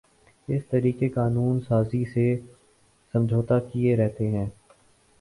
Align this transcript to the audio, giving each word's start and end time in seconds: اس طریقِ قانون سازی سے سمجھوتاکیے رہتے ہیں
اس 0.47 0.63
طریقِ 0.65 1.03
قانون 1.13 1.59
سازی 1.59 2.03
سے 2.05 2.25
سمجھوتاکیے 3.13 3.95
رہتے 3.95 4.27
ہیں 4.29 4.45